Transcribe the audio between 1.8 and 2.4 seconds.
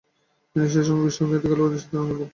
সাথে রাউন্ড খেলতেন।